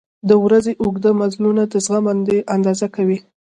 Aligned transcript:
•د 0.29 0.31
ورځې 0.43 0.73
اوږده 0.83 1.11
مزلونه 1.21 1.63
د 1.71 1.73
زغم 1.85 2.05
اندازه 2.55 2.87
کوي. 2.95 3.17